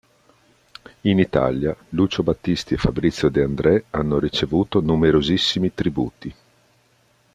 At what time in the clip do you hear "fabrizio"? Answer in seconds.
2.77-3.29